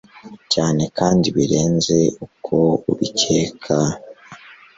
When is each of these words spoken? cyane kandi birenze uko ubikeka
cyane 0.53 0.83
kandi 0.97 1.27
birenze 1.35 1.97
uko 2.25 2.57
ubikeka 2.91 3.77